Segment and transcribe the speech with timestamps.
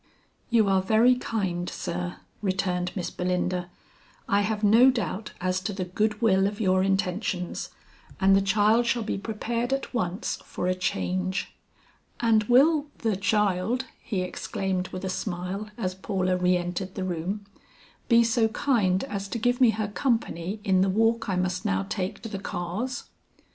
[0.49, 3.69] "You are very kind, sir," returned Miss Belinda.
[4.27, 7.69] "I have no doubt as to the good will of your intentions,
[8.19, 11.53] and the child shall be prepared at once for a change."
[12.19, 17.45] "And will the child," he exclaimed with a smile as Paula re entered the room,
[18.09, 21.85] "be so kind as to give me her company in the walk I must now
[21.87, 23.03] take to the cars?"